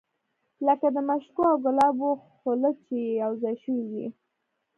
لکه 0.65 0.87
د 0.95 0.97
مشکو 1.09 1.43
او 1.51 1.57
ګلابو 1.65 2.09
خوله 2.37 2.71
چې 2.85 2.97
یو 3.21 3.31
ځای 3.41 3.55
شوې 3.63 3.85
وي. 3.91 4.07